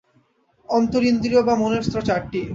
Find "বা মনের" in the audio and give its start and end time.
1.43-1.83